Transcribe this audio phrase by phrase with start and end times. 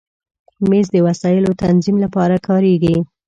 [0.69, 2.95] مېز د وسایلو تنظیم لپاره کارېږي.